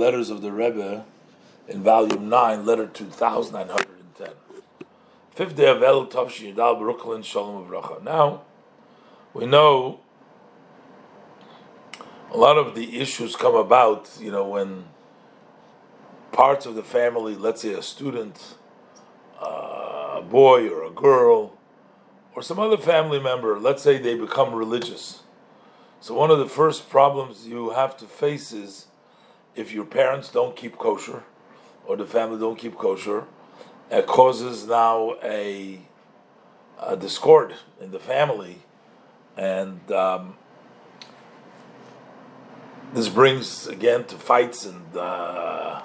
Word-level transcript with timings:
letters 0.00 0.30
of 0.30 0.40
the 0.40 0.50
Rebbe 0.50 1.04
in 1.68 1.82
volume 1.82 2.30
9, 2.30 2.64
letter 2.64 2.86
2910. 2.86 4.28
Fifth 5.32 5.56
day 5.56 5.68
of 5.68 5.82
El 5.82 6.06
Tavshin 6.06 6.54
Yadal 6.54 6.78
Brooklyn 6.78 7.22
Shalom 7.22 7.68
Avracha. 7.68 8.02
Now, 8.02 8.40
we 9.34 9.44
know 9.44 10.00
a 12.32 12.36
lot 12.38 12.56
of 12.56 12.74
the 12.74 12.98
issues 12.98 13.36
come 13.36 13.54
about, 13.54 14.10
you 14.18 14.30
know, 14.32 14.48
when 14.48 14.84
parts 16.32 16.64
of 16.64 16.74
the 16.74 16.82
family, 16.82 17.36
let's 17.36 17.60
say 17.60 17.74
a 17.74 17.82
student, 17.82 18.56
uh, 19.38 20.16
a 20.16 20.24
boy 20.26 20.68
or 20.70 20.84
a 20.84 20.90
girl, 20.90 21.58
or 22.34 22.42
some 22.42 22.58
other 22.58 22.78
family 22.78 23.20
member, 23.20 23.60
let's 23.60 23.82
say 23.82 23.98
they 23.98 24.14
become 24.14 24.54
religious. 24.54 25.24
So 26.00 26.14
one 26.14 26.30
of 26.30 26.38
the 26.38 26.48
first 26.48 26.88
problems 26.88 27.46
you 27.46 27.70
have 27.70 27.98
to 27.98 28.06
face 28.06 28.52
is 28.52 28.86
if 29.54 29.72
your 29.72 29.84
parents 29.84 30.30
don't 30.30 30.56
keep 30.56 30.76
kosher, 30.78 31.22
or 31.86 31.96
the 31.96 32.06
family 32.06 32.38
don't 32.38 32.58
keep 32.58 32.76
kosher, 32.76 33.24
it 33.90 34.06
causes 34.06 34.66
now 34.66 35.16
a, 35.22 35.80
a 36.78 36.96
discord 36.96 37.54
in 37.80 37.90
the 37.90 37.98
family, 37.98 38.62
and 39.36 39.90
um, 39.92 40.36
this 42.94 43.08
brings 43.08 43.66
again 43.66 44.04
to 44.04 44.16
fights 44.16 44.66
and 44.66 44.96
uh, 44.96 45.80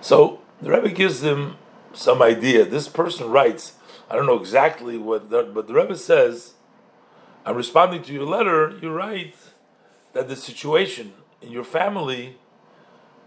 so 0.00 0.40
the 0.60 0.70
Rebbe 0.70 0.90
gives 0.90 1.20
them 1.20 1.56
some 1.92 2.22
idea. 2.22 2.64
This 2.64 2.88
person 2.88 3.30
writes, 3.30 3.74
I 4.10 4.16
don't 4.16 4.26
know 4.26 4.38
exactly 4.38 4.96
what, 4.96 5.30
the, 5.30 5.42
but 5.42 5.66
the 5.66 5.74
Rebbe 5.74 5.96
says, 5.96 6.54
I'm 7.44 7.56
responding 7.56 8.02
to 8.04 8.12
your 8.12 8.26
letter. 8.26 8.78
You 8.80 8.90
write 8.90 9.34
that 10.12 10.28
the 10.28 10.36
situation 10.36 11.12
in 11.42 11.50
your 11.50 11.64
family, 11.64 12.36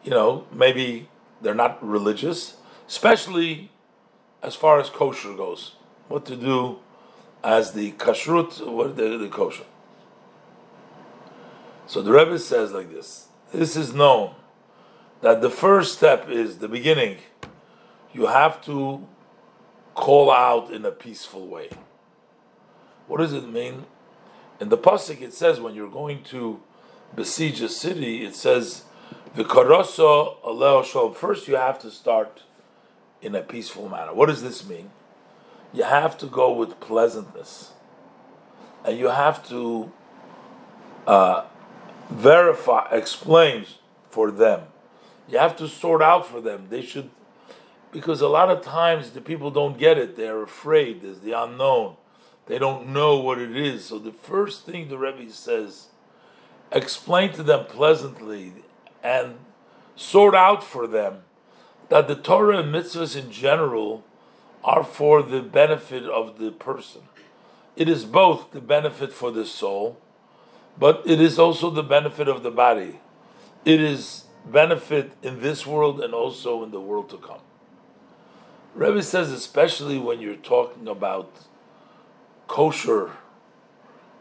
you 0.04 0.12
know, 0.12 0.46
maybe 0.52 1.10
they're 1.42 1.56
not 1.56 1.84
religious, 1.86 2.58
especially 2.88 3.72
as 4.42 4.56
far 4.56 4.80
as 4.80 4.90
kosher 4.90 5.34
goes. 5.34 5.76
What 6.08 6.26
to 6.26 6.36
do 6.36 6.80
as 7.44 7.74
the 7.74 7.92
kashrut, 7.94 8.66
what 8.68 8.96
the, 8.96 9.18
the 9.18 9.30
kosher. 9.30 9.64
So 11.88 12.02
the 12.02 12.12
Rebbe 12.12 12.40
says 12.40 12.72
like 12.72 12.92
this: 12.92 13.28
This 13.54 13.76
is 13.76 13.94
known 13.94 14.36
that 15.22 15.42
the 15.42 15.50
first 15.50 15.98
step 15.98 16.30
is 16.30 16.58
the 16.58 16.68
beginning. 16.68 17.18
You 18.14 18.28
have 18.28 18.64
to 18.66 19.08
call 19.94 20.32
out 20.32 20.72
in 20.72 20.86
a 20.86 20.92
peaceful 20.92 21.48
way. 21.48 21.70
What 23.08 23.18
does 23.18 23.34
it 23.34 23.48
mean? 23.48 23.86
In 24.60 24.70
the 24.70 24.78
pasuk, 24.78 25.22
it 25.22 25.34
says 25.34 25.60
when 25.60 25.76
you're 25.76 25.90
going 25.90 26.24
to 26.26 26.62
besiege 27.16 27.62
a 27.62 27.70
city, 27.70 28.24
it 28.24 28.36
says 28.36 28.86
"V'karoso 29.36 30.38
aleo 30.44 30.84
shalom." 30.84 31.14
First, 31.14 31.48
you 31.48 31.56
have 31.56 31.80
to 31.80 31.92
start 31.92 32.44
in 33.22 33.36
a 33.36 33.42
peaceful 33.42 33.88
manner. 33.88 34.14
What 34.14 34.28
does 34.28 34.42
this 34.42 34.68
mean? 34.68 34.92
You 35.74 35.84
have 35.84 36.18
to 36.18 36.26
go 36.26 36.52
with 36.52 36.80
pleasantness, 36.80 37.72
and 38.84 38.98
you 38.98 39.08
have 39.08 39.48
to 39.50 39.92
uh, 41.08 41.46
verify, 42.10 42.88
explain 42.92 43.66
for 44.10 44.32
them. 44.32 44.64
You 45.30 45.38
have 45.38 45.56
to 45.58 45.68
sort 45.68 46.02
out 46.02 46.28
for 46.28 46.42
them. 46.42 46.68
They 46.70 46.82
should, 46.82 47.10
because 47.92 48.20
a 48.20 48.28
lot 48.28 48.50
of 48.50 48.62
times 48.62 49.12
the 49.12 49.22
people 49.22 49.50
don't 49.50 49.78
get 49.78 49.98
it. 49.98 50.18
They're 50.18 50.44
afraid. 50.44 51.02
There's 51.02 51.20
the 51.20 51.32
unknown. 51.32 51.96
They 52.48 52.58
don't 52.58 52.88
know 52.88 53.18
what 53.18 53.38
it 53.38 53.56
is. 53.56 53.86
So 53.86 53.98
the 53.98 54.12
first 54.12 54.66
thing 54.66 54.90
the 54.90 54.98
Rebbe 54.98 55.32
says, 55.32 55.88
explain 56.72 57.32
to 57.34 57.44
them 57.44 57.66
pleasantly 57.66 58.54
and 59.04 59.36
sort 59.96 60.36
out 60.36 60.64
for 60.64 60.88
them 60.88 61.22
that 61.90 62.08
the 62.08 62.16
Torah 62.16 62.60
and 62.60 62.74
mitzvahs 62.74 63.16
in 63.16 63.32
general 63.32 64.04
are 64.64 64.84
for 64.84 65.22
the 65.22 65.42
benefit 65.42 66.04
of 66.06 66.38
the 66.40 66.52
person. 66.52 67.02
It 67.76 67.90
is 67.90 68.06
both 68.06 68.52
the 68.52 68.62
benefit 68.62 69.12
for 69.12 69.32
the 69.32 69.46
soul, 69.46 69.98
but 70.78 71.02
it 71.06 71.20
is 71.20 71.40
also 71.40 71.70
the 71.70 71.84
benefit 71.84 72.28
of 72.28 72.44
the 72.44 72.52
body. 72.52 73.00
It 73.66 73.82
is 73.82 74.26
benefit 74.46 75.14
in 75.22 75.42
this 75.42 75.66
world 75.66 76.02
and 76.02 76.14
also 76.14 76.64
in 76.64 76.72
the 76.72 76.82
world 76.82 77.10
to 77.10 77.18
come. 77.18 77.42
Rebbe 78.74 79.04
says, 79.04 79.32
especially 79.32 79.98
when 79.98 80.22
you're 80.22 80.36
talking 80.36 80.88
about 80.88 81.30
kosher, 82.48 83.12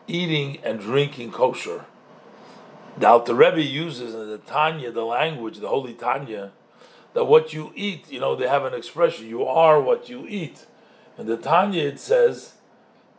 eating 0.08 0.58
and 0.64 0.80
drinking 0.80 1.30
kosher, 1.30 1.86
the 2.98 3.08
Alter 3.08 3.34
Rebbe 3.34 3.62
uses 3.62 4.14
in 4.14 4.28
the 4.28 4.38
Tanya, 4.38 4.90
the 4.90 5.04
language, 5.04 5.58
the 5.58 5.68
Holy 5.68 5.94
Tanya, 5.94 6.52
that 7.14 7.24
what 7.24 7.52
you 7.52 7.72
eat, 7.74 8.10
you 8.10 8.20
know, 8.20 8.36
they 8.36 8.48
have 8.48 8.64
an 8.64 8.74
expression, 8.74 9.26
you 9.26 9.44
are 9.44 9.80
what 9.80 10.08
you 10.08 10.26
eat. 10.28 10.66
In 11.18 11.26
the 11.26 11.36
Tanya, 11.36 11.84
it 11.84 11.98
says 11.98 12.54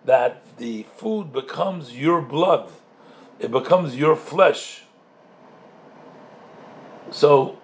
that 0.06 0.58
the 0.58 0.84
food 0.96 1.32
becomes 1.32 1.96
your 1.96 2.22
blood, 2.22 2.70
it 3.40 3.52
becomes 3.52 3.96
your 3.96 4.16
flesh. 4.16 4.84
So, 7.12 7.58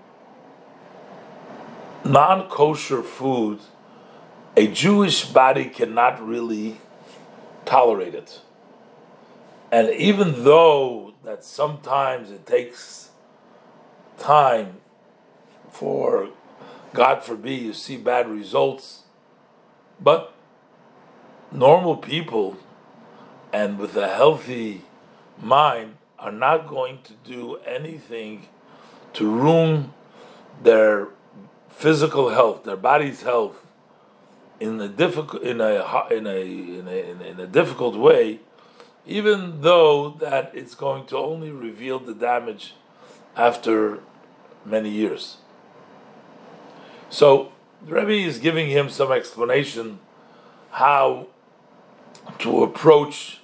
non 2.03 2.50
kosher 2.50 3.03
food, 3.03 3.59
a 4.56 4.68
Jewish 4.68 5.25
body 5.25 5.66
cannot 5.66 6.25
really 6.25 6.78
tolerate 7.66 8.16
it. 8.16 8.41
And 9.72 9.89
even 9.89 10.44
though 10.44 11.06
that 11.23 11.44
sometimes 11.44 12.31
it 12.31 12.45
takes 12.45 13.09
time 14.17 14.78
for, 15.72 16.29
God 16.94 17.23
forbid, 17.23 17.61
you 17.61 17.73
see 17.73 17.97
bad 17.97 18.29
results, 18.29 19.03
but 20.00 20.33
normal 21.51 21.97
people 21.97 22.57
and 23.53 23.79
with 23.79 23.95
a 23.95 24.07
healthy 24.07 24.83
mind 25.41 25.95
are 26.19 26.31
not 26.31 26.67
going 26.67 27.00
to 27.03 27.13
do 27.23 27.57
anything 27.57 28.47
to 29.13 29.29
ruin 29.29 29.94
their 30.61 31.09
physical 31.69 32.29
health, 32.29 32.63
their 32.63 32.77
body's 32.77 33.22
health, 33.22 33.63
in 34.59 34.81
a 34.81 34.88
difficult 34.88 35.44
in 35.44 35.61
a 35.61 36.07
in 36.11 36.25
a 36.25 36.41
in 36.41 36.88
a, 36.88 37.29
in 37.29 37.39
a 37.39 37.47
difficult 37.47 37.95
way, 37.95 38.39
even 39.07 39.62
though 39.62 40.09
that 40.09 40.51
it's 40.53 40.75
going 40.75 41.06
to 41.07 41.18
only 41.18 41.50
reveal 41.50 41.97
the 41.97 42.13
damage 42.13 42.73
after 43.35 44.00
many 44.66 44.90
years. 44.90 45.38
So 47.09 47.53
the 47.85 47.94
Rebbe 47.94 48.28
is 48.28 48.38
giving 48.38 48.68
him 48.68 48.90
some 48.90 49.12
explanation 49.12 50.00
how 50.72 51.28
to 52.40 52.63
approach 52.63 53.40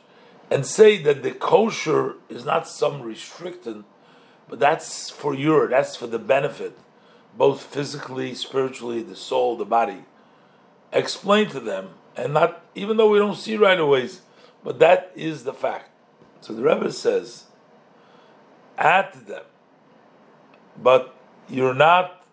and 0.51 0.65
say 0.65 1.01
that 1.01 1.23
the 1.23 1.31
kosher 1.31 2.15
is 2.27 2.43
not 2.43 2.67
some 2.67 3.01
restricted, 3.01 3.85
but 4.49 4.59
that's 4.59 5.09
for 5.09 5.33
your, 5.33 5.69
that's 5.69 5.95
for 5.95 6.07
the 6.07 6.19
benefit, 6.19 6.77
both 7.37 7.63
physically, 7.63 8.35
spiritually, 8.35 9.01
the 9.01 9.15
soul, 9.15 9.55
the 9.55 9.65
body. 9.65 10.03
Explain 10.91 11.49
to 11.49 11.59
them, 11.61 11.91
and 12.17 12.33
not 12.33 12.63
even 12.75 12.97
though 12.97 13.09
we 13.09 13.17
don't 13.17 13.37
see 13.37 13.55
right 13.55 13.79
away, 13.79 14.09
but 14.63 14.79
that 14.79 15.11
is 15.15 15.43
the 15.43 15.53
fact. 15.53 15.89
So 16.41 16.53
the 16.53 16.61
Rebbe 16.61 16.91
says, 16.91 17.45
add 18.77 19.13
to 19.13 19.19
them, 19.19 19.43
but 20.81 21.15
you're 21.47 21.73
not 21.73 22.25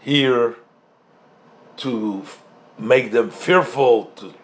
here 0.00 0.56
to 1.78 2.24
make 2.78 3.12
them 3.12 3.30
fearful 3.30 4.06
to 4.16 4.34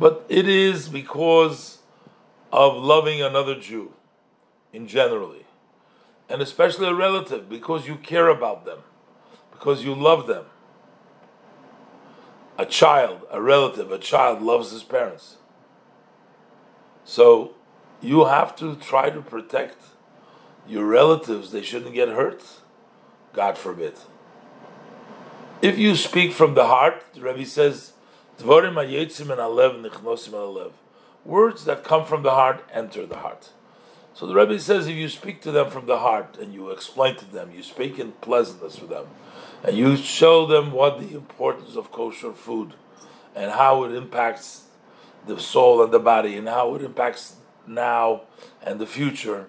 but 0.00 0.24
it 0.30 0.48
is 0.48 0.88
because 0.88 1.78
of 2.50 2.74
loving 2.74 3.20
another 3.20 3.54
Jew 3.54 3.92
in 4.72 4.88
generally. 4.88 5.44
And 6.28 6.40
especially 6.40 6.88
a 6.88 6.94
relative 6.94 7.50
because 7.50 7.86
you 7.86 7.96
care 7.96 8.28
about 8.28 8.64
them 8.64 8.78
because 9.52 9.84
you 9.84 9.94
love 9.94 10.26
them 10.26 10.46
a 12.60 12.66
child 12.66 13.22
a 13.30 13.40
relative 13.40 13.90
a 13.90 13.98
child 13.98 14.42
loves 14.42 14.70
his 14.70 14.82
parents. 14.82 15.36
So 17.04 17.54
you 18.02 18.26
have 18.26 18.54
to 18.56 18.76
try 18.76 19.08
to 19.08 19.22
protect 19.22 19.78
your 20.68 20.84
relatives. 20.84 21.52
They 21.52 21.62
shouldn't 21.62 21.94
get 21.94 22.10
hurt. 22.10 22.42
God 23.32 23.56
forbid. 23.56 23.94
If 25.62 25.78
you 25.78 25.96
speak 25.96 26.32
from 26.32 26.54
the 26.54 26.66
heart, 26.66 27.02
the 27.14 27.22
Rebbe 27.22 27.46
says, 27.46 27.92
Words 31.24 31.64
that 31.64 31.84
come 31.84 32.04
from 32.06 32.22
the 32.22 32.30
heart 32.30 32.64
enter 32.72 33.06
the 33.06 33.16
heart. 33.16 33.50
So 34.14 34.26
the 34.26 34.34
Rebbe 34.34 34.58
says, 34.58 34.86
if 34.86 34.96
you 34.96 35.08
speak 35.08 35.40
to 35.42 35.50
them 35.50 35.70
from 35.70 35.86
the 35.86 35.98
heart 35.98 36.36
and 36.38 36.52
you 36.52 36.70
explain 36.70 37.16
to 37.16 37.24
them, 37.24 37.52
you 37.54 37.62
speak 37.62 37.98
in 37.98 38.12
pleasantness 38.12 38.80
with 38.80 38.90
them, 38.90 39.06
and 39.62 39.76
you 39.76 39.96
show 39.96 40.46
them 40.46 40.72
what 40.72 40.98
the 40.98 41.14
importance 41.14 41.76
of 41.76 41.92
kosher 41.92 42.32
food 42.32 42.74
and 43.34 43.52
how 43.52 43.84
it 43.84 43.94
impacts 43.94 44.64
the 45.26 45.38
soul 45.38 45.82
and 45.82 45.92
the 45.92 45.98
body 45.98 46.36
and 46.36 46.48
how 46.48 46.74
it 46.74 46.82
impacts 46.82 47.36
now 47.66 48.22
and 48.62 48.78
the 48.78 48.86
future, 48.86 49.48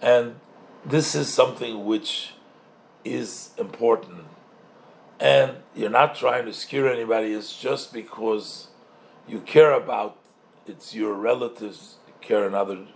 and 0.00 0.36
this 0.84 1.14
is 1.14 1.32
something 1.32 1.84
which 1.84 2.34
is 3.04 3.50
important, 3.58 4.24
and 5.18 5.56
you're 5.74 5.90
not 5.90 6.14
trying 6.14 6.46
to 6.46 6.52
scare 6.52 6.90
anybody. 6.90 7.32
It's 7.32 7.58
just 7.60 7.92
because 7.92 8.68
you 9.28 9.40
care 9.40 9.72
about 9.72 10.16
it's 10.66 10.94
your 10.94 11.14
relatives 11.14 11.96
care 12.20 12.46
another 12.46 12.86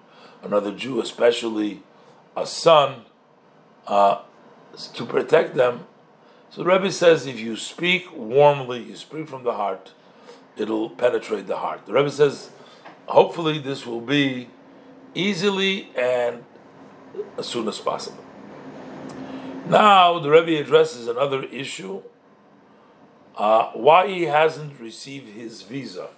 another 0.42 0.72
Jew, 0.72 1.00
especially 1.00 1.82
a 2.36 2.46
son, 2.46 3.04
uh, 3.86 4.20
to 4.94 5.06
protect 5.06 5.54
them. 5.54 5.86
So 6.54 6.62
the 6.62 6.70
Rebbe 6.70 6.92
says 6.92 7.26
if 7.26 7.40
you 7.40 7.56
speak 7.56 8.16
warmly, 8.16 8.80
you 8.80 8.94
speak 8.94 9.28
from 9.28 9.42
the 9.42 9.54
heart, 9.54 9.90
it'll 10.56 10.88
penetrate 10.88 11.48
the 11.48 11.56
heart. 11.56 11.84
The 11.84 11.92
Rebbe 11.92 12.12
says, 12.12 12.50
hopefully 13.06 13.58
this 13.58 13.84
will 13.84 14.00
be 14.00 14.46
easily 15.16 15.90
and 15.96 16.44
as 17.36 17.46
soon 17.46 17.66
as 17.66 17.80
possible. 17.80 18.24
Now 19.66 20.20
the 20.20 20.30
Rebbe 20.30 20.60
addresses 20.60 21.08
another 21.08 21.42
issue: 21.42 22.02
uh, 23.36 23.72
why 23.72 24.06
he 24.06 24.22
hasn't 24.26 24.78
received 24.78 25.30
his 25.30 25.62
visa. 25.62 26.10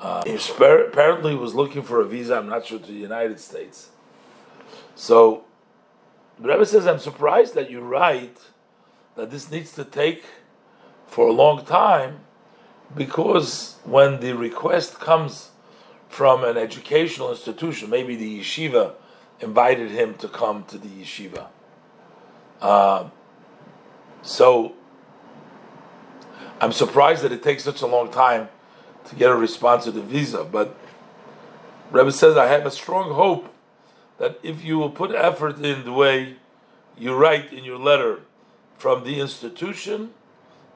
Uh, 0.00 0.24
he 0.26 0.34
apparently 0.34 1.36
was 1.36 1.54
looking 1.54 1.82
for 1.82 2.00
a 2.00 2.04
visa. 2.04 2.36
I'm 2.36 2.48
not 2.48 2.66
sure 2.66 2.80
to 2.80 2.86
the 2.86 2.92
United 2.98 3.38
States. 3.38 3.90
So 4.96 5.44
the 6.40 6.48
Rebbe 6.48 6.66
says, 6.66 6.86
"I'm 6.86 6.98
surprised 6.98 7.54
that 7.54 7.70
you 7.70 7.80
write 7.80 8.38
that 9.16 9.30
this 9.30 9.50
needs 9.50 9.72
to 9.74 9.84
take 9.84 10.24
for 11.06 11.28
a 11.28 11.32
long 11.32 11.64
time, 11.64 12.20
because 12.96 13.76
when 13.84 14.20
the 14.20 14.32
request 14.32 15.00
comes 15.00 15.50
from 16.08 16.44
an 16.44 16.56
educational 16.56 17.30
institution, 17.30 17.90
maybe 17.90 18.16
the 18.16 18.40
yeshiva." 18.40 18.94
invited 19.40 19.90
him 19.90 20.14
to 20.14 20.28
come 20.28 20.64
to 20.64 20.78
the 20.78 20.88
yeshiva. 20.88 21.46
Uh, 22.60 23.08
so 24.22 24.74
I'm 26.60 26.72
surprised 26.72 27.22
that 27.22 27.32
it 27.32 27.42
takes 27.42 27.64
such 27.64 27.80
a 27.80 27.86
long 27.86 28.10
time 28.10 28.48
to 29.06 29.14
get 29.14 29.30
a 29.30 29.34
response 29.34 29.84
to 29.84 29.90
the 29.90 30.02
visa. 30.02 30.44
But 30.44 30.76
Rebbe 31.90 32.12
says, 32.12 32.36
I 32.36 32.46
have 32.46 32.66
a 32.66 32.70
strong 32.70 33.14
hope 33.14 33.52
that 34.20 34.38
if 34.42 34.62
you 34.62 34.78
will 34.78 34.90
put 34.90 35.10
effort 35.12 35.64
in 35.64 35.82
the 35.84 35.92
way 35.92 36.36
you 36.96 37.14
write 37.14 37.52
in 37.54 37.64
your 37.64 37.78
letter 37.78 38.20
from 38.76 39.02
the 39.02 39.18
institution, 39.18 40.10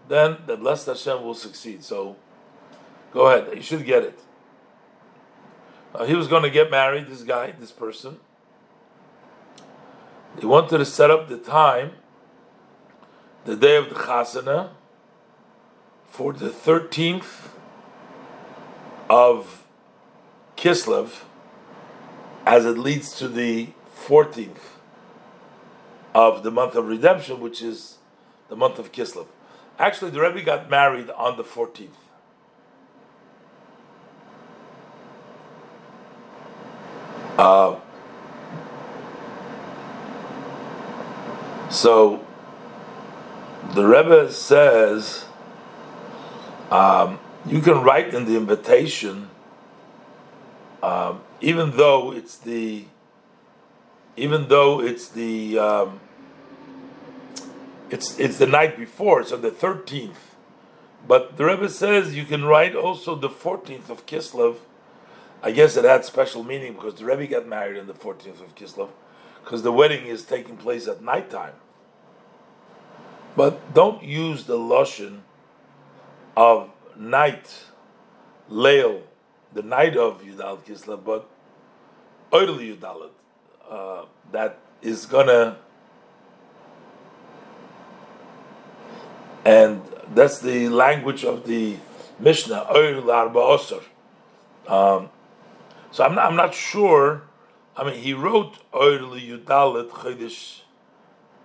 then 0.08 0.38
that 0.46 0.61
blessed 0.61 0.87
Hashem 0.87 1.23
will 1.23 1.35
succeed. 1.35 1.85
So 1.85 2.17
go 3.12 3.26
ahead, 3.26 3.55
you 3.55 3.62
should 3.62 3.85
get 3.85 4.02
it. 4.02 4.19
Uh, 5.94 6.06
he 6.06 6.14
was 6.14 6.26
going 6.26 6.43
to 6.43 6.50
get 6.50 6.70
married, 6.70 7.06
this 7.06 7.23
guy, 7.23 7.52
this 7.52 7.70
person. 7.70 8.17
He 10.41 10.46
wanted 10.46 10.79
to 10.79 10.87
set 10.87 11.11
up 11.11 11.29
the 11.29 11.37
time, 11.37 11.93
the 13.44 13.56
day 13.56 13.76
of 13.76 13.91
the 13.91 13.94
chasana, 13.94 14.70
for 16.08 16.32
the 16.32 16.49
13th 16.49 17.50
of 19.11 19.64
Kislev, 20.56 21.25
as 22.46 22.64
it 22.64 22.79
leads 22.79 23.17
to 23.19 23.29
the 23.29 23.69
14th 24.06 24.58
of 26.14 26.43
the 26.43 26.50
month 26.50 26.75
of 26.75 26.87
redemption, 26.87 27.41
which 27.41 27.62
is 27.62 27.99
the 28.49 28.56
month 28.56 28.79
of 28.79 28.93
Kislev. 28.93 29.26
Actually, 29.79 30.11
the 30.11 30.20
Rebbe 30.20 30.43
got 30.43 30.70
married 30.70 31.11
on 31.11 31.37
the 31.37 31.44
14th. 31.44 31.88
Uh, 37.37 37.81
So 41.75 42.25
the 43.75 43.85
Rebbe 43.85 44.31
says 44.31 45.25
um, 46.70 47.19
you 47.44 47.61
can 47.61 47.82
write 47.82 48.14
in 48.14 48.26
the 48.26 48.37
invitation, 48.37 49.29
um, 50.85 51.20
even 51.44 51.76
though 51.76 52.11
it's 52.11 52.38
the, 52.38 52.87
even 54.17 54.49
though 54.49 54.81
it's 54.81 55.08
the, 55.08 55.58
um, 55.58 56.00
it's 57.91 58.19
it's 58.19 58.38
the 58.38 58.46
night 58.46 58.79
before, 58.79 59.25
so 59.25 59.37
the 59.37 59.50
thirteenth. 59.50 60.35
But 61.06 61.37
the 61.37 61.44
Rebbe 61.44 61.69
says 61.69 62.17
you 62.17 62.25
can 62.25 62.44
write 62.46 62.75
also 62.75 63.14
the 63.14 63.29
fourteenth 63.29 63.91
of 63.91 64.06
Kislev. 64.06 64.56
I 65.43 65.50
guess 65.50 65.76
it 65.76 65.85
had 65.85 66.06
special 66.06 66.43
meaning 66.43 66.73
because 66.73 66.94
the 66.94 67.05
Rebbe 67.05 67.26
got 67.26 67.46
married 67.46 67.79
on 67.79 67.87
the 67.88 67.94
fourteenth 67.94 68.41
of 68.41 68.55
Kislev, 68.55 68.88
because 69.44 69.62
the 69.62 69.73
wedding 69.73 70.06
is 70.06 70.25
taking 70.25 70.56
place 70.56 70.88
at 70.88 71.02
nighttime. 71.02 71.52
But 73.37 73.75
don't 73.75 74.02
use 74.02 74.44
the 74.44 74.56
lashon 74.56 75.19
of 76.35 76.70
night, 76.96 77.64
leil, 78.50 79.02
the 79.52 79.62
night 79.62 79.94
of 79.94 80.23
Yudal 80.23 80.64
Kislev, 80.64 81.05
but 81.05 81.29
early 82.34 82.76
Yudalit. 82.76 83.10
Uh, 83.70 84.04
that 84.32 84.58
is 84.82 85.06
gonna, 85.06 85.56
and 89.44 89.82
that's 90.08 90.40
the 90.40 90.69
language 90.69 91.25
of 91.25 91.46
the 91.46 91.76
Mishnah, 92.19 92.66
Oil 92.75 93.10
Arba 93.10 93.58
um, 94.69 95.10
So 95.90 96.04
I'm 96.04 96.14
not, 96.14 96.26
I'm 96.26 96.36
not 96.36 96.54
sure. 96.54 97.22
I 97.76 97.84
mean, 97.84 97.98
he 97.98 98.12
wrote 98.12 98.58
Oil 98.75 99.19
Yudalit 99.19 99.88
Chodesh 99.90 100.60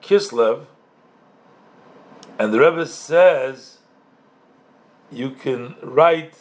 Kislev 0.01 0.65
and 2.39 2.53
the 2.53 2.59
Rebbe 2.59 2.87
says 2.87 3.79
you 5.11 5.31
can 5.31 5.75
write 5.83 6.37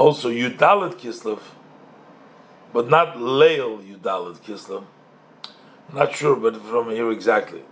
also 0.00 0.30
Yudalit 0.30 0.94
Kislev, 0.94 1.40
but 2.72 2.88
not 2.88 3.16
Leil 3.16 3.84
Yudalit 3.86 4.38
Kislev. 4.38 4.84
Not 5.92 6.14
sure, 6.14 6.36
but 6.36 6.56
from 6.62 6.88
here 6.90 7.10
exactly. 7.10 7.62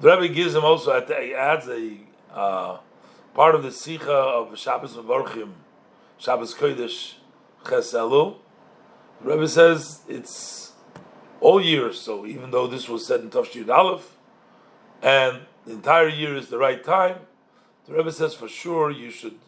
The 0.00 0.16
Rebbe 0.16 0.32
gives 0.32 0.54
him 0.54 0.64
also, 0.64 0.92
adds 0.92 1.68
a 1.68 1.98
uh, 2.32 2.78
part 3.34 3.56
of 3.56 3.64
the 3.64 3.72
Sikha 3.72 4.12
of 4.12 4.56
Shabbos 4.56 4.94
Mevorchim, 4.94 5.50
Shabbos 6.16 6.54
Kodesh 6.54 7.14
Ches 7.68 7.92
Elul. 7.92 8.36
The 9.20 9.30
Rebbe 9.30 9.48
says 9.48 10.02
it's 10.08 10.74
all 11.40 11.60
years, 11.60 12.00
so 12.00 12.24
even 12.24 12.52
though 12.52 12.68
this 12.68 12.88
was 12.88 13.04
said 13.04 13.20
in 13.20 13.30
Tafshir 13.30 13.68
Aleph, 13.68 14.16
and 15.02 15.40
the 15.66 15.72
entire 15.72 16.08
year 16.08 16.36
is 16.36 16.50
the 16.50 16.58
right 16.58 16.84
time, 16.84 17.16
the 17.86 17.94
Rebbe 17.94 18.12
says 18.12 18.32
for 18.34 18.48
sure 18.48 18.92
you 18.92 19.10
should 19.10 19.38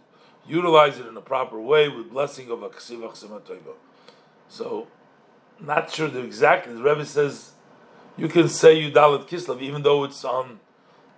utilize 0.48 0.98
it 0.98 1.06
in 1.06 1.16
a 1.16 1.20
proper 1.20 1.60
way 1.60 1.88
with 1.88 2.10
blessing 2.10 2.50
of 2.50 2.62
a 2.62 2.68
ksivach 2.68 3.16
So, 4.48 4.86
not 5.60 5.90
sure 5.90 6.08
the 6.08 6.20
exactly. 6.20 6.74
The 6.74 6.82
Rebbe 6.82 7.04
says 7.04 7.52
you 8.16 8.28
can 8.28 8.48
say 8.48 8.80
Yudalit 8.80 9.28
Kislev 9.28 9.60
even 9.60 9.82
though 9.82 10.04
it's 10.04 10.24
on 10.24 10.60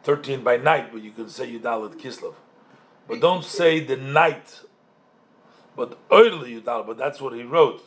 13 0.05 0.43
by 0.43 0.57
night, 0.57 0.93
but 0.93 1.03
you 1.03 1.11
can 1.11 1.29
say 1.29 1.53
Yudalit 1.53 1.97
Kislev. 2.01 2.35
But 3.07 3.21
don't 3.21 3.45
say 3.45 3.81
the 3.81 3.97
night, 3.97 4.61
but 5.77 5.99
early 6.11 6.61
Yudalit, 6.61 6.87
but 6.87 6.99
that's 6.99 7.21
what 7.21 7.35
he 7.35 7.43
wrote. 7.43 7.83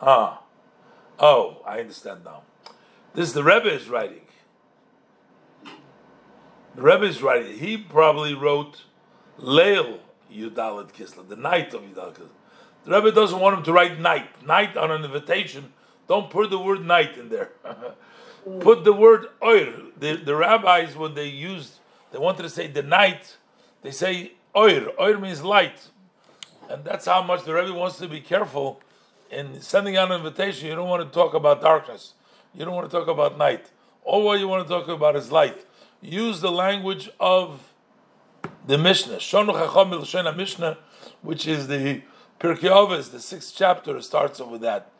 Ah. 0.00 0.42
Oh, 1.18 1.62
I 1.66 1.80
understand 1.80 2.24
now. 2.24 2.42
This 3.14 3.28
is 3.28 3.34
the 3.34 3.44
Rebbe 3.44 3.72
is 3.72 3.88
writing. 3.88 4.22
The 6.74 6.82
Rebbe 6.82 7.04
is 7.04 7.22
writing. 7.22 7.58
He 7.58 7.76
probably 7.76 8.34
wrote 8.34 8.82
Leil 9.38 10.00
Yudalit 10.34 10.92
Kislev, 10.92 11.28
the 11.28 11.36
night 11.36 11.74
of 11.74 11.82
Yudalit 11.82 12.14
Kislev. 12.14 12.28
The 12.84 12.90
Rebbe 12.90 13.12
doesn't 13.12 13.38
want 13.40 13.58
him 13.58 13.64
to 13.64 13.72
write 13.72 13.98
night. 13.98 14.46
Night 14.46 14.76
on 14.76 14.90
an 14.90 15.04
invitation. 15.04 15.72
Don't 16.06 16.28
put 16.30 16.50
the 16.50 16.58
word 16.58 16.84
night 16.84 17.16
in 17.16 17.30
there. 17.30 17.52
put 18.60 18.84
the 18.84 18.92
word 18.92 19.28
oir. 19.42 19.72
The, 19.98 20.16
the 20.16 20.36
rabbis, 20.36 20.94
when 20.96 21.14
they 21.14 21.28
used, 21.28 21.78
they 22.12 22.18
wanted 22.18 22.42
to 22.42 22.50
say 22.50 22.66
the 22.66 22.82
night, 22.82 23.36
they 23.82 23.90
say 23.90 24.32
oir. 24.54 24.92
Oir 25.00 25.18
means 25.18 25.42
light. 25.42 25.88
And 26.68 26.84
that's 26.84 27.06
how 27.06 27.22
much 27.22 27.44
the 27.44 27.54
Rebbe 27.54 27.72
wants 27.72 27.98
to 27.98 28.08
be 28.08 28.20
careful 28.20 28.80
in 29.30 29.60
sending 29.62 29.96
out 29.96 30.10
an 30.10 30.18
invitation. 30.18 30.68
You 30.68 30.74
don't 30.74 30.88
want 30.88 31.10
to 31.10 31.14
talk 31.14 31.32
about 31.32 31.62
darkness. 31.62 32.14
You 32.54 32.64
don't 32.64 32.74
want 32.74 32.90
to 32.90 32.96
talk 32.96 33.08
about 33.08 33.38
night. 33.38 33.70
All 34.04 34.24
what 34.24 34.40
you 34.40 34.48
want 34.48 34.66
to 34.66 34.68
talk 34.68 34.88
about 34.88 35.16
is 35.16 35.32
light 35.32 35.64
use 36.04 36.40
the 36.40 36.52
language 36.52 37.08
of 37.18 37.72
the 38.66 38.78
Mishnah. 38.78 39.16
Shonu 39.16 39.52
Chacham 39.52 40.36
Mishnah, 40.36 40.78
which 41.22 41.46
is 41.46 41.66
the 41.66 42.02
Pirkei 42.40 42.70
Avos, 42.70 43.10
the 43.10 43.20
sixth 43.20 43.54
chapter, 43.56 44.00
starts 44.00 44.40
off 44.40 44.50
with 44.50 44.62
that. 44.62 44.90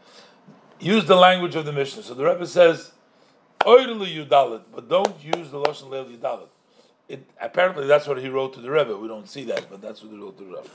Use 0.81 1.07
the 1.07 1.17
language 1.17 1.55
of 1.55 1.65
the 1.65 1.73
Mishnah. 1.73 2.03
So 2.03 2.15
the 2.15 2.25
Rebbe 2.25 2.47
says, 2.47 2.93
Oirli 3.61 4.27
Yudalit, 4.27 4.63
but 4.75 4.89
don't 4.89 5.23
use 5.23 5.51
the 5.51 5.59
Lashon 5.59 5.89
Leil 5.89 6.17
Yudalit. 6.17 6.49
It, 7.09 7.29
apparently, 7.41 7.87
that's 7.87 8.07
what 8.07 8.19
he 8.19 8.29
wrote 8.29 8.55
to 8.55 8.61
the 8.61 8.71
Rebbe. 8.71 8.97
We 8.97 9.09
don't 9.09 9.29
see 9.29 9.45
that, 9.45 9.67
but 9.71 9.81
that's 9.81 10.03
what 10.03 10.13
he 10.13 10.19
wrote 10.19 10.39
to 10.39 10.45
the 10.45 10.51
Rebbe. 10.51 10.71